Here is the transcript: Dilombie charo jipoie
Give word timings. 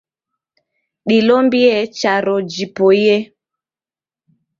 Dilombie 1.07 1.73
charo 1.99 2.35
jipoie 2.51 3.15